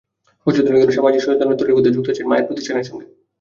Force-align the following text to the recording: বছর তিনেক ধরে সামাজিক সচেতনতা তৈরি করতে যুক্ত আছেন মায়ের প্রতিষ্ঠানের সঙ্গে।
বছর 0.47 0.63
তিনেক 0.65 0.81
ধরে 0.81 0.97
সামাজিক 0.97 1.21
সচেতনতা 1.21 1.59
তৈরি 1.59 1.73
করতে 1.73 1.93
যুক্ত 1.95 2.07
আছেন 2.09 2.25
মায়ের 2.27 2.47
প্রতিষ্ঠানের 2.47 2.87
সঙ্গে। 2.89 3.07